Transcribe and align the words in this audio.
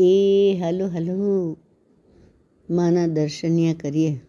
એ 0.00 0.56
હાલો 0.60 0.88
હાલો. 0.88 1.56
માના 2.70 3.06
દર્શનિયા 3.06 3.74
કરીએ. 3.74 4.20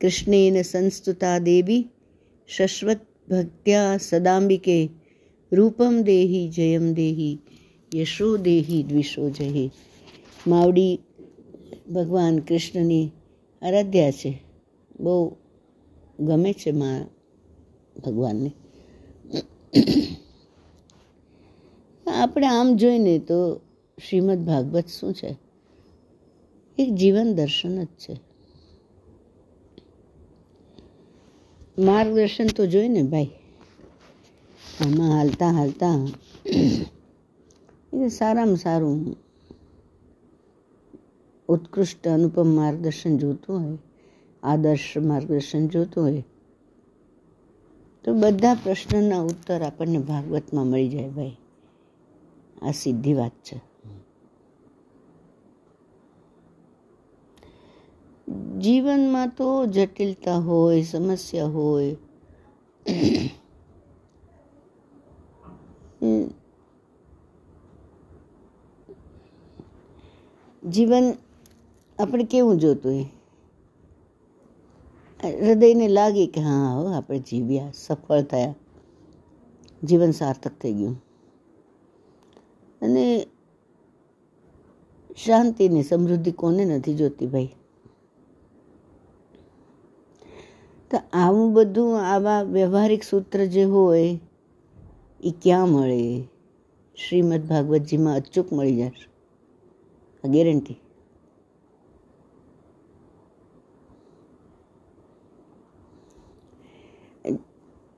કૃષ્ણેન 0.00 0.62
સંસ્તુતા 0.62 1.38
દેવી 1.38 1.88
શશ્વત 2.48 3.00
ભક્ત્યા 3.30 3.96
સદાંબિકે 3.96 4.88
રૂપમ 5.52 6.02
દેહી 6.02 6.48
જયમ 6.48 6.92
દેહી 6.92 7.38
યશો 7.94 8.36
દેહી 8.36 8.82
દ્વિષો 8.82 9.30
જહે 9.30 9.70
માવડી 10.46 10.98
ભગવાન 11.92 12.38
કૃષ્ણની 12.38 13.10
આરાધ્યા 13.62 14.10
છે. 14.10 14.42
બહુ 15.00 15.36
ગમે 16.20 16.52
છે 16.52 16.70
મા 16.70 17.06
ભગવાનને. 18.06 18.52
આપણે 22.16 22.46
આમ 22.46 22.76
જોઈને 22.76 23.18
તો 23.18 23.60
શ્રીમદ 24.08 24.38
ભાગવત 24.38 24.86
શું 24.86 25.14
છે? 25.14 25.36
એક 26.78 26.94
જીવન 26.94 27.34
દર્શન 27.34 27.84
જ 27.84 27.86
છે. 27.86 28.20
માર્ગદર્શન 31.78 32.46
તો 32.46 32.66
જોઈને 32.66 33.02
ભાઈ. 33.02 33.30
આમાં 34.80 35.18
હાલતા 35.18 35.50
હાલતા 35.50 36.08
એ 37.92 38.08
સારામાં 38.08 38.56
સારું 38.56 39.16
ઉત્કૃષ્ટ 41.48 42.08
અનુપમ 42.08 42.46
માર્ગદર્શન 42.46 43.18
જોતું 43.18 43.56
હોય, 43.58 43.78
આદર્શ 44.42 44.96
માર્ગદર્શન 44.96 45.68
જોતું 45.68 46.04
હોય, 46.04 46.24
તો 48.04 48.14
બધા 48.14 48.54
પ્રશ્નના 48.54 49.20
ઉત્તર 49.20 49.62
આપણને 49.62 49.98
ભાગવતમાં 49.98 50.66
મળી 50.66 50.88
જાય 50.88 51.08
ભાઈ. 51.08 51.36
આ 52.66 52.70
સીધી 52.70 53.14
વાત 53.14 53.32
છે. 53.44 53.60
જીવનમાં 58.58 59.28
તો 59.28 59.66
જટિલતા 59.66 60.36
હોય, 60.36 60.82
સમસ્યા 60.82 61.46
હોય. 61.46 61.96
જીવન 70.68 71.14
આપણે 71.98 72.24
કેવું 72.24 72.58
જોતું 72.58 72.92
એ 72.92 73.04
હૃદયને 75.24 75.88
લાગે 75.88 76.26
કે 76.26 76.40
હા, 76.40 76.74
હો, 76.74 76.86
આપણે 76.92 77.18
જીવ્યા, 77.18 77.70
સફળ 77.74 78.22
થયા. 78.22 78.54
જીવન 79.84 80.10
સાર્થક 80.10 80.50
થઈ 80.60 80.72
ગયું. 80.72 81.05
અને 82.82 83.04
શાંતિ 85.16 85.68
ને 85.68 85.80
સમૃદ્ધિ 85.82 86.32
કોને 86.32 86.62
નથી 86.64 86.94
જોતી 86.94 87.26
ભાઈ? 87.26 87.54
તો 90.90 90.96
આવું 91.12 91.48
બધું, 91.54 91.92
આવા 92.04 92.42
વ્યવહારિક 92.42 93.02
સૂત્ર 93.04 93.40
જે 93.46 93.64
હોય 93.64 94.18
એ 95.20 95.30
ક્યાં 95.42 95.68
મળે? 95.68 96.28
શ્રીમદ 96.96 97.42
ભાગવતજીમાં 97.48 98.16
અચૂક 98.16 98.48
મળી 98.52 98.78
જશે 98.80 99.06
આ 100.24 100.28
ગેરંટી. 100.28 100.78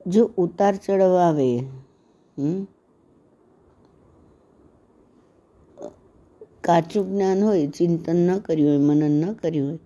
જો 0.05 0.23
ઉતાર 0.37 0.73
ચઢાવ 0.75 1.15
આવે, 1.17 1.49
હમ 2.37 2.59
કાચું 6.69 7.05
જ્ઞાન 7.09 7.43
હોય, 7.43 7.67
ચિંતન 7.67 8.15
ન 8.15 8.37
કર્યું 8.37 8.69
હોય, 8.69 8.77
મનન 8.77 9.11
ન 9.11 9.33
કર્યું 9.33 9.69
હોય, 9.69 9.79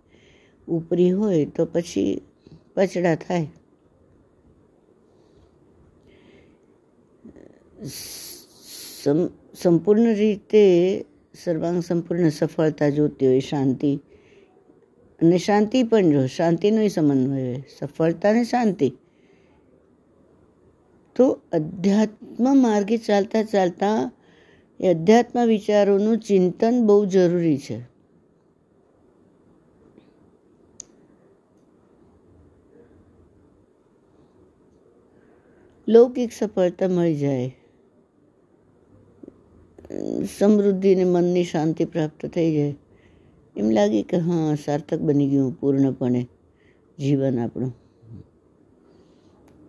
ઉપરી 0.68 1.12
હોય 1.12 1.46
તો 1.46 1.66
પછી 1.66 2.22
પચડા 2.76 3.16
થાય. 3.16 3.48
સંપૂર્ણ 9.62 10.14
રીતે 10.14 10.64
સર્વાંગ 11.44 11.84
સંપૂર્ણ 11.84 12.30
સફળતા 12.30 12.90
જોતી 12.90 13.28
હોય, 13.28 13.40
શાંતિ. 13.40 14.00
અને 15.22 15.38
શાંતિ 15.38 15.84
પણ 15.84 16.10
જો, 16.10 16.26
શાંતિનો 16.28 16.88
સમન્વય 16.88 17.44
હોય 17.44 17.64
સફળતા 17.80 18.34
ને 18.34 18.44
શાંતિ. 18.44 18.90
તો 21.16 21.40
અધ્યાત્મ 21.52 22.58
માર્ગે 22.58 22.98
ચાલતા 22.98 23.44
ચાલતા 23.44 24.12
એ 24.80 24.88
અધ્યાત્મ 24.88 25.46
વિચારોનું 25.46 26.18
ચિંતન 26.18 26.86
બહુ 26.86 27.06
જરૂરી 27.06 27.58
છે. 27.58 27.94
લૌકિક 35.88 36.32
સફળતા 36.32 36.88
મળી 36.88 37.16
જાય. 37.16 37.56
સમૃદ્ધિ 40.40 40.96
ને 40.96 41.04
મનની 41.04 41.44
શાંતિ 41.44 41.86
પ્રાપ્ત 41.86 42.26
થઈ 42.26 42.56
જાય. 42.56 42.76
એમ 43.56 43.70
લાગે 43.70 44.02
કે 44.02 44.18
હા, 44.18 44.56
સાર્થક 44.66 45.00
બની 45.00 45.30
ગયું 45.30 45.60
પૂર્ણપણે 45.60 46.28
જીવન 47.00 47.40
આપણું. 47.40 47.74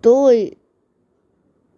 તોય 0.03 0.56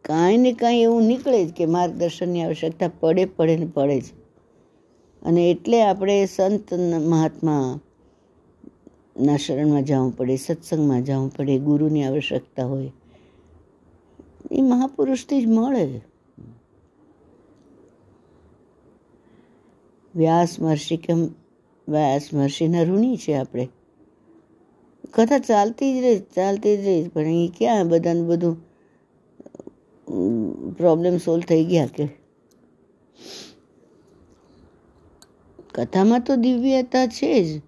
કાંઈ 0.06 0.36
ને 0.36 0.52
કાંઈ 0.52 0.80
એવું 0.80 1.02
નીકળે 1.02 1.46
જ 1.46 1.52
કે 1.52 1.66
માર્ગદર્શનની 1.66 2.42
આવશ્યકતા 2.42 2.90
પડે 3.00 3.24
પડે 3.24 3.56
ને 3.56 3.66
પડે 3.66 4.00
જ. 4.00 4.04
અને 5.22 5.50
એટલે 5.50 5.82
આપણે 5.82 6.26
સંત 6.26 6.74
મહાત્મા 7.06 7.80
ના 9.20 9.36
શરણમાં 9.36 9.84
જવું 9.84 10.16
પડે, 10.16 10.36
સત્સંગમાં 10.36 11.04
જવું 11.04 11.36
પડે, 11.36 11.58
ગુરુની 11.58 12.04
આવશ્યકતા 12.04 12.64
હોય. 12.66 12.92
એ 14.52 14.60
મહાપુરુષથી 14.60 15.42
જ 15.42 15.46
મળે. 15.46 16.00
વ્યાસ 20.16 20.60
મહર્ષિ 20.60 20.96
કેમ, 20.96 21.24
વ્યાસ 21.88 22.34
મહર્ષિના 22.34 22.82
ઋણી 22.82 23.16
છે 23.16 23.34
આપણે. 23.34 23.68
કથા 25.14 25.38
ચાલતી 25.38 26.00
જ 26.00 26.04
રહી, 26.04 26.18
ચાલતી 26.18 26.76
જ 26.76 26.80
રહી, 26.80 27.08
પણ 27.08 27.20
એ 27.20 27.50
ક્યાં 27.58 27.88
બધાને 27.88 28.22
બધું 28.22 28.75
પ્રોબ્લેમ 30.76 31.18
સોલ્વ 31.18 31.42
થઈ 31.42 31.64
ગયા 31.64 31.86
કે? 31.86 32.08
કથામાં 35.74 36.20
તો 36.20 36.36
દિવ્યતા 36.36 37.06
છે 37.06 37.58
જ. 37.58 37.62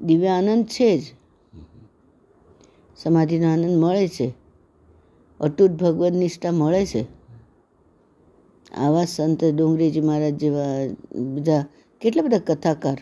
દિવ્ય 0.00 0.28
આનંદ 0.28 0.64
છે 0.64 0.98
જ. 0.98 1.02
સમાધિનો 2.96 3.52
આનંદ 3.52 3.84
મળે 3.84 4.08
છે. 4.08 4.32
અટૂટ 5.40 5.70
ભગવદ 5.70 6.12
નિષ્ઠા 6.12 6.50
મળે 6.50 6.86
છે. 6.86 7.04
આવા 8.74 9.04
સંત 9.04 9.44
ડુંગરીજી 9.44 10.00
મહારાજ 10.00 10.34
જેવા 10.34 10.64
બધા 11.14 11.64
કેટલા 12.00 12.22
બધા 12.22 12.38
કથાકાર. 12.38 12.98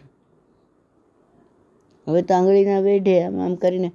હવે 2.09 2.23
તો 2.23 2.35
આંગળીના 2.35 2.81
વેઢે 2.81 3.23
આમ 3.23 3.41
આમ 3.41 3.55
કરીને 3.55 3.91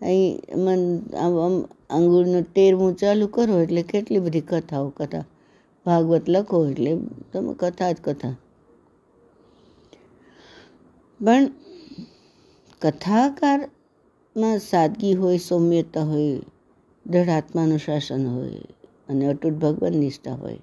અહીં 0.00 0.40
મન 0.56 0.98
આમ 1.16 1.38
આમ 1.38 1.77
આંગળીનું 1.90 2.44
તેરમું 2.54 2.96
ચાલુ 2.96 3.26
કરો 3.26 3.60
એટલે 3.60 3.82
કેટલી 3.82 4.18
બધી 4.18 4.40
કથાઓ 4.40 4.88
કથા. 4.96 5.24
ભાગવત 5.86 6.28
લખો 6.28 6.58
એટલે 6.66 6.92
તમે 7.32 7.54
કથા 7.54 7.92
જ 7.92 7.96
કથા. 8.04 8.34
પણ 11.20 11.46
કથાકારમાં 12.82 14.58
સાદગી 14.60 15.14
હોય, 15.14 15.38
સૌમ્યતા 15.38 16.02
હોય 16.02 16.40
દૃઢ 17.06 17.28
આત્માનું 17.28 17.78
શાસન 17.78 18.26
હોય 18.26 18.60
અને 19.08 19.26
અટૂટ 19.26 19.54
ભગવાન 19.54 19.92
નિષ્ઠા 19.92 20.34
હોય, 20.34 20.58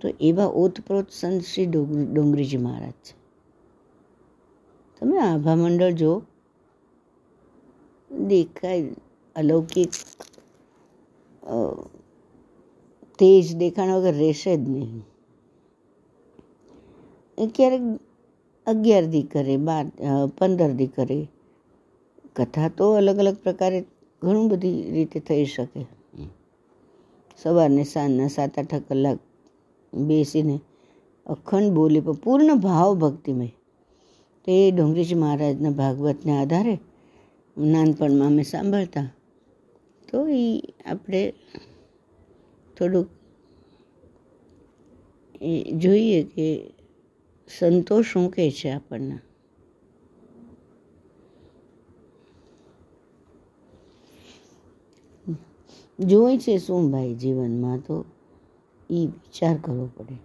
તો 0.00 0.06
એવા 0.20 0.46
ઓતપ્રોત 0.56 1.06
સંત 1.10 1.42
શ્રી 1.42 1.66
ડુંગરીજી 1.66 2.56
મહારાજ 2.56 2.98
છે. 3.04 3.14
તમે 5.00 5.16
આભા 5.18 5.54
મંડળ 5.54 5.92
જો 5.92 6.22
દેખાય 8.10 8.82
અલૌકિક 9.38 9.92
તેજ 13.18 13.46
દેખાણ 13.56 13.94
વગર 13.94 14.14
રહેશે 14.14 14.52
જ 14.56 14.64
નહીં. 14.68 15.04
ક્યારેક 17.54 17.84
અગિયાર 18.66 19.06
દી 19.06 19.26
કરે 19.32 19.56
બાર 19.66 19.84
પંદર 20.38 20.70
દી 20.70 20.90
કરે 20.96 21.18
કથા 22.36 22.68
તો 22.68 22.86
અલગ 22.92 23.18
અલગ 23.18 23.36
પ્રકારે 23.42 23.78
ઘણું 24.22 24.46
બધી 24.48 24.90
રીતે 24.90 25.18
થઈ 25.20 25.44
શકે. 25.46 25.82
સવારને 27.42 27.84
સાંજના 27.84 28.28
સાત 28.28 28.58
આઠ 28.58 28.74
કલાક 28.88 29.18
બેસીને 29.92 30.56
અખંડ 31.26 31.70
બોલી 31.72 32.00
પણ 32.00 32.22
પૂર્ણ 32.24 32.50
ભાવ 32.58 32.90
ભક્તિમય. 32.94 33.50
તે 34.46 34.54
ડોંગરીજી 34.70 35.14
મહારાજના 35.14 35.70
ભાગવતને 35.70 36.32
આધારે 36.38 36.74
નાનપણમાં 37.56 38.28
અમે 38.28 38.42
સાંભળતા. 38.42 39.08
તો 40.08 40.18
એ 40.34 40.44
આપણે 40.84 41.22
થોડુંક 42.76 43.08
એ 45.42 45.52
જોઈએ 45.76 46.20
કે 46.26 46.46
સંતોષ 47.50 48.08
શું 48.10 48.26
કહે 48.30 48.44
છે 48.52 48.68
આપણને. 48.70 49.16
જોઈ 56.00 56.38
છે 56.38 56.54
શું 56.58 56.84
ભાઈ 56.92 57.14
જીવનમાં 57.14 57.78
તો 57.82 57.96
એ 58.90 59.00
વિચાર 59.06 59.56
કરવો 59.58 59.86
પડે. 59.96 60.16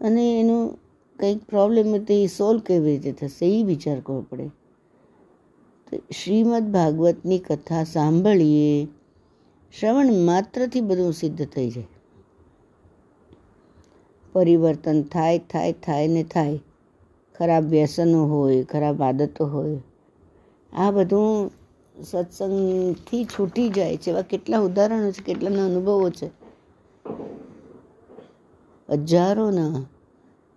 અને 0.00 0.24
એનું 0.40 0.62
કંઈક 1.18 1.40
પ્રોબ્લેમ 1.46 1.86
હોય 1.86 2.06
તો 2.06 2.14
એ 2.16 2.28
સોલ્વ 2.28 2.60
કેવી 2.62 2.90
રીતે 2.94 3.12
થશે? 3.20 3.46
એ 3.52 3.64
વિચાર 3.64 3.98
કરવો 4.00 4.22
પડે. 4.30 4.46
શ્રીમદ 5.94 6.72
ભાગવતની 6.72 7.38
કથા 7.38 7.84
સાંભળીએ. 7.84 8.88
શ્રવણ 9.80 10.12
માત્રથી 10.12 10.80
બધું 10.80 11.12
સિદ્ધ 11.12 11.46
થઈ 11.46 11.70
જાય. 11.70 11.86
પરિવર્તન 14.32 15.02
થાય 15.02 15.38
થાય 15.38 15.72
થાય 15.72 16.08
ને 16.08 16.22
થાય. 16.22 16.58
ખરાબ 17.38 17.64
વ્યસનો 17.64 18.26
હોય, 18.26 18.64
ખરાબ 18.64 19.02
આદતો 19.02 19.46
હોય. 19.46 19.80
આ 20.72 20.90
બધું 20.90 21.50
સત્સંગથી 22.02 23.24
છૂટી 23.24 23.68
જાય 23.68 23.96
છે. 23.96 24.10
એવા 24.10 24.22
કેટલા 24.22 24.58
ઉદાહરણો 24.58 25.10
છે, 25.10 25.22
કેટલાના 25.22 25.66
અનુભવો 25.66 26.10
છે. 26.10 26.30
હજારોના 28.88 29.84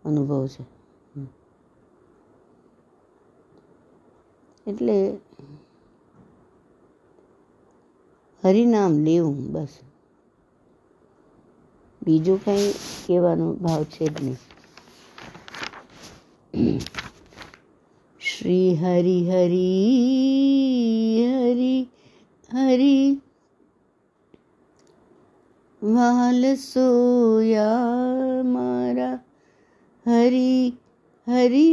અનુભવ 0.05 0.47
છે. 0.47 0.75
એટલે 4.67 4.97
હરિનામ 8.43 8.93
લેવું 9.05 9.37
બસ. 9.53 9.73
બીજું 12.01 12.39
કંઈ 12.45 12.71
કહેવાનો 13.05 13.47
ભાવ 13.53 13.81
છે 13.83 14.05
જ 14.05 14.15
નહીં. 14.23 14.39
શ્રી 18.21 18.75
હરિ 18.75 19.17
હરિ 19.29 19.67
હરિ 21.33 21.75
હરિ 22.49 22.95
વાલ 25.81 26.55
સોયા 26.55 28.43
મારા. 28.45 29.17
હરિ 30.05 30.73
હરિ 31.27 31.67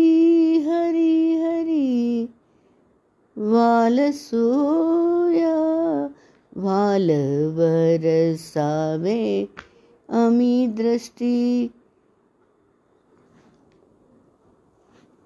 હરિ 0.58 1.12
હરિ 1.36 1.84
વાલ 3.50 4.10
સોયા, 4.10 5.50
વાલ 6.56 7.10
વરસાવે 7.54 9.48
અમી 10.08 10.66
દ્રષ્ટિ. 10.66 11.70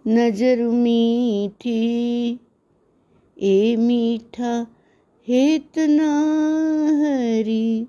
નજર 0.07 0.69
મીઠી, 0.69 2.39
એ 3.39 3.77
મીઠા 3.77 4.67
હેતના 5.29 6.23
હરી. 7.01 7.87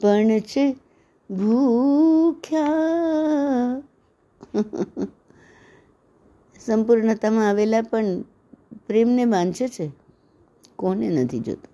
પણ 0.00 0.40
છે 0.40 0.76
ભૂખ્યા. 1.30 2.66
સંપૂર્ણતામાં 6.66 7.48
આવેલા 7.48 7.82
પણ 7.82 8.22
પ્રેમને 8.86 9.24
વાંચે 9.24 9.68
છે? 9.68 9.90
કોને 10.76 11.08
નથી 11.08 11.38
જોતો? 11.38 11.68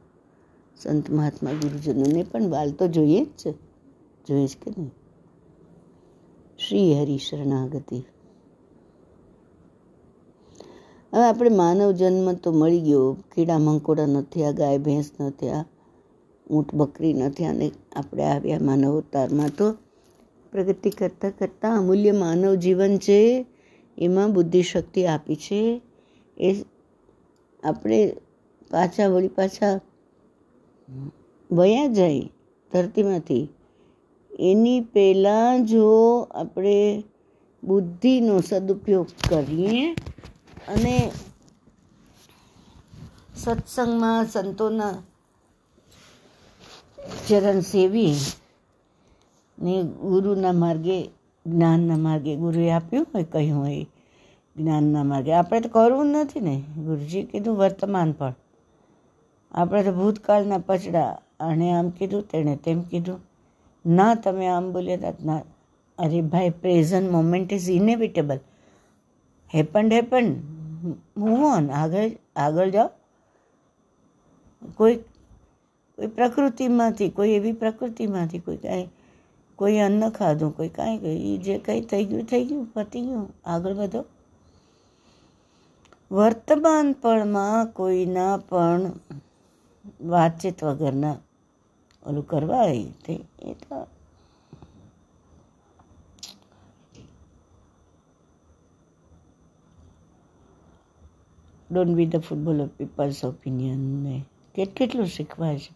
સંત 0.77 1.11
મહાત્મા 1.11 1.53
ગુરુજનોને 1.53 2.23
પણ 2.23 2.50
બાલ 2.50 2.71
તો 2.71 2.87
જોઈએ 2.87 3.25
જ 3.25 3.29
છે. 3.29 3.53
જોઈએ 4.29 4.47
જ 4.47 4.56
કે 4.62 4.71
નહીં? 4.79 4.91
શ્રી 6.69 7.00
હરિ 7.00 7.19
શરણાગતિ. 7.19 7.97
હવે 11.15 11.25
આપણે 11.25 11.50
માનવ 11.50 11.91
જન્મ 11.91 12.33
તો 12.33 12.53
મળી 12.53 12.81
ગયો. 12.81 13.17
કીડા 13.35 13.59
મંકોડા 13.59 14.06
ન 14.06 14.23
થયા, 14.23 14.50
ગાય, 14.50 14.79
ભેંસ 14.79 15.11
ન 15.21 15.31
થયા, 15.31 15.65
ઊંટ, 16.50 16.75
બકરી 16.75 17.15
ન 17.15 17.31
થયા 17.31 17.50
અને 17.50 17.73
આપણે 17.97 18.25
આવ્યા 18.25 18.59
માનવતારમાં 18.62 19.49
તો 19.49 19.73
પ્રગતિ 20.53 20.91
કરતાં 20.91 21.33
કરતાં 21.38 21.79
અમૂલ્ય 21.79 22.12
માનવ 22.12 22.55
જીવન 22.55 22.99
છે 22.99 23.47
એમાં 23.99 24.33
બુદ્ધિ 24.33 24.62
શક્તિ 24.62 25.06
આપી 25.06 25.37
છે. 25.37 25.83
એ 26.41 26.65
આપણે 27.65 28.17
પાછા 28.71 29.06
વળી 29.06 29.29
પાછા 29.29 29.81
વયા 31.50 31.87
જાય 31.87 32.21
ધરતીમાંથી. 32.73 33.49
એની 34.41 34.81
પહેલાં 34.81 35.67
જો 35.67 35.89
આપણે 36.35 37.05
બુદ્ધિનો 37.65 38.41
સદુપયોગ 38.41 39.06
કરીએ 39.29 39.93
અને 40.69 41.12
સત્સંગમાં 43.35 44.27
સંતોના 44.27 44.95
ચરણ 47.29 47.61
સેવી 47.61 48.15
ને 49.62 49.83
ગુરુના 49.83 50.53
માર્ગે 50.53 51.11
જ્ઞાનના 51.47 51.97
માર્ગે 51.97 52.37
ગુરુએ 52.37 52.71
આપ્યું 52.71 53.06
હોય, 53.15 53.25
કહ્યું 53.25 53.59
હોય 53.59 53.87
જ્ઞાનના 54.56 55.05
માર્ગે. 55.05 55.33
આપણે 55.33 55.61
તો 55.61 55.69
કરવું 55.69 56.06
નથી 56.06 56.41
ને. 56.41 56.62
ગુરુજી 56.85 57.23
કીધું 57.23 57.56
વર્તમાન 57.56 58.12
પણ. 58.12 58.35
આપણે 59.53 59.83
તો 59.83 59.93
ભૂતકાળના 59.93 60.59
પચડા 60.59 61.19
અને 61.41 61.73
આમ 61.73 61.91
કીધું, 61.91 62.23
તેણે 62.23 62.56
તેમ 62.56 62.83
કીધું. 62.83 63.21
ના, 63.87 64.15
તમે 64.15 64.47
આમ 64.47 64.73
બોલ્યા 64.73 65.12
ના. 65.25 65.41
અરે 65.99 66.21
ભાઈ 66.21 66.50
present 66.50 67.11
moment 67.11 67.53
is 67.53 67.71
inevitable 67.71 68.38
happened 69.55 69.93
happen 69.93 70.35
move 71.17 71.45
on 71.45 71.71
આગળ 71.71 72.11
આગળ 72.37 72.71
જાઓ. 72.71 72.91
કોઈ 74.75 74.97
કોઈ 75.99 76.06
પ્રકૃતિમાંથી, 76.06 77.09
કોઈ 77.09 77.31
એવી 77.31 77.53
પ્રકૃતિમાંથી, 77.53 78.38
કોઈ 78.38 78.56
કાંઈ 78.56 78.88
કોઈ 79.62 79.79
અન્ન 79.79 80.09
ખાધું, 80.11 80.56
કોઈ 80.56 80.69
કાંઈ 80.69 80.99
ગયું 80.99 81.43
જે 81.43 81.59
કંઈ 81.59 81.81
થઈ 81.81 82.05
ગયું 82.05 82.25
થઈ 82.25 82.44
ગયું, 82.44 82.64
પતી 82.73 83.00
ગયું. 83.00 83.29
આગળ 83.44 83.75
વધો. 83.75 84.05
વર્તમાન 86.11 86.93
પળમાં 86.93 87.67
કોઈના 87.67 88.37
પણ 88.37 88.93
વાતચીત 90.00 90.64
વગરના 90.64 91.16
ઓલું 92.07 92.26
કરવા 92.26 92.66
તે, 93.04 93.14
એ 93.42 93.52
તો 93.52 93.87
don't 101.71 101.95
be 101.95 102.07
the 102.07 102.16
football 102.16 102.61
of 102.61 102.69
people's 102.69 103.25
opinion 103.25 103.78
ને 103.78 104.25
કેટ 104.54 104.75
કેટલું 104.75 105.07
શીખવાય 105.07 105.59
છે? 105.59 105.75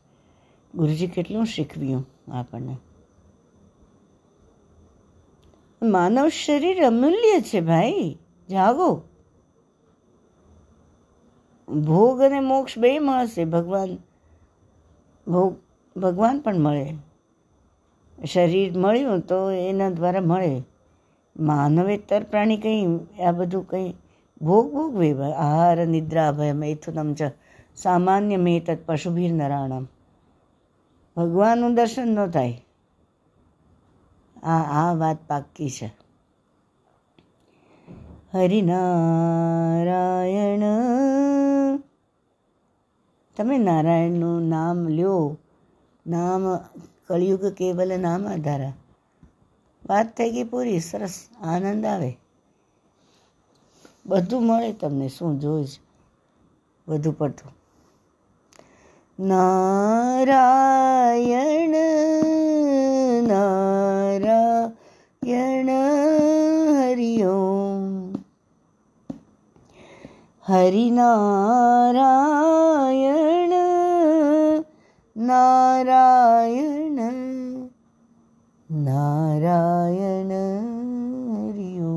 ગુરુજી 0.75 1.07
કેટલું 1.07 1.47
શીખવ્યું 1.47 2.07
આપણને? 2.33 2.77
માનવ 5.83 6.29
શરીર 6.29 6.85
અમૂલ્ય 6.85 7.41
છે 7.41 7.61
ભાઈ. 7.61 8.19
જાગો. 8.51 9.03
ભોગ 11.69 12.21
અને 12.21 12.41
મોક્ષ 12.41 12.79
બે 12.79 12.99
મળશે. 12.99 13.45
ભગવાન, 13.45 13.99
ભોગ, 15.27 15.57
ભગવાન 16.01 16.41
પણ 16.41 16.59
મળે. 16.59 16.95
શરીર 18.25 18.79
મળ્યું 18.79 19.21
તો 19.21 19.51
એના 19.51 19.91
દ્વારા 19.91 20.21
મળે. 20.21 20.63
માનવેતર 21.41 22.23
પ્રાણી 22.23 22.57
કંઈ, 22.57 22.99
આ 23.25 23.33
બધું 23.33 23.69
કંઈ 23.69 23.95
ભોગ 24.43 24.73
ભોગવે 24.73 25.15
આહાર, 25.33 25.87
નિદ્રા, 25.87 26.33
ભય, 26.33 26.53
મૈથુનમ 26.53 27.15
ચ 27.15 27.23
સામાન્ય 27.77 28.37
મેતત 28.37 28.71
તત્ 28.71 28.79
પશુભીર 28.87 29.33
નરાણમ 29.33 29.87
ભગવાનનું 31.17 31.75
દર્શન 31.75 32.09
ન 32.09 32.27
થાય. 32.27 32.66
આ 34.47 34.59
આ 34.59 34.95
વાત 34.95 35.17
પાક્કી 35.29 35.71
છે. 35.71 35.91
હરિનારાયણ. 38.35 40.61
તમે 43.37 43.59
નારાયણનું 43.59 44.49
નામ 44.49 44.89
લ્યો. 44.89 45.39
નામ, 46.07 46.43
કળિયુગ 47.07 47.47
કેવલ 47.47 48.01
નામ 48.01 48.29
આધારા. 48.29 48.73
વાત 49.89 50.17
થઈ 50.17 50.31
ગઈ 50.31 50.45
પૂરી, 50.45 50.81
સરસ 50.81 51.29
આનંદ 51.41 51.87
આવે. 51.87 52.19
બધું 54.07 54.47
મળે 54.47 54.73
તમને, 54.73 55.09
શું 55.09 55.41
જોઈશ? 55.41 55.79
વધુ 56.89 57.13
પડતું. 57.13 57.57
નારાયણ. 59.27 62.06
હરિનારાયણ 70.47 71.87
નારાયણ 75.17 77.01
નારાયણ 78.71 80.33
હરિઓ 81.33 81.95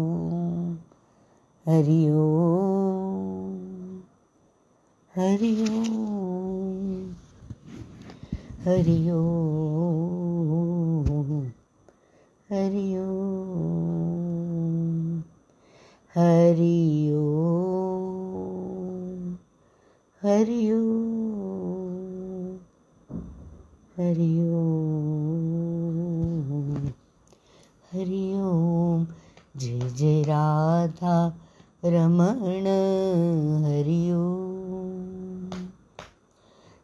હરિઓ 1.65 2.25
હરિઓ 5.13 5.79
હરિઓ 8.65 9.22
હરિઓ 12.50 13.10
હરિ 16.15 16.88
રમણ 31.83 32.67
હરિયો. 33.65 34.19